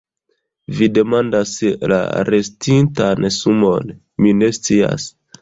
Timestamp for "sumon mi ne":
3.37-4.53